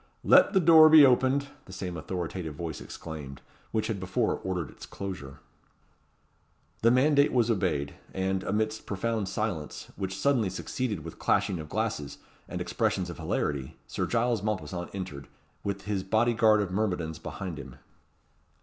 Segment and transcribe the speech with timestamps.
[0.23, 3.39] "Let the door be opened," the same authoritative voice exclaimed,
[3.71, 5.41] which had before ordered its closure.
[6.81, 12.17] The mandate was obeyed; and, amidst profound silence, which suddenly succeeded the clashing of glasses,
[12.49, 15.27] and expressions of hilarity, Sir Giles Mompesson entered,
[15.63, 17.75] with his body guard of myrmidons behind him.